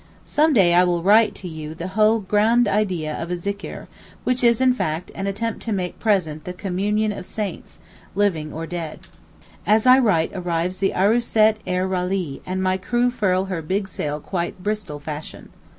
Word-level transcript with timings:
Some 0.25 0.53
day 0.53 0.73
I 0.73 0.83
will 0.83 1.03
write 1.03 1.35
to 1.35 1.47
you 1.47 1.75
the 1.75 1.89
whole 1.89 2.21
'grund 2.21 2.67
Idee' 2.67 3.05
of 3.07 3.29
a 3.29 3.35
zikr, 3.35 3.85
which 4.23 4.43
is, 4.43 4.59
in 4.59 4.73
fact, 4.73 5.11
an 5.13 5.27
attempt 5.27 5.61
to 5.65 5.71
make 5.71 5.99
present 5.99 6.43
'the 6.43 6.53
communion 6.53 7.11
of 7.11 7.23
saints,' 7.27 7.77
dead 8.17 8.33
or 8.51 8.65
living. 8.65 8.99
As 9.67 9.85
I 9.85 9.99
write 9.99 10.31
arrives 10.33 10.77
the 10.79 10.93
Arooset 10.95 11.57
er 11.67 11.87
rallee, 11.87 12.41
and 12.47 12.63
my 12.63 12.77
crew 12.77 13.11
furl 13.11 13.45
her 13.45 13.61
big 13.61 13.87
sail 13.87 14.19
quite 14.19 14.63
'Bristol 14.63 14.97
fashion. 14.99 15.49